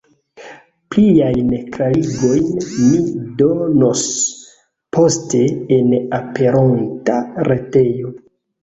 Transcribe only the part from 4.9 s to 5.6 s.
poste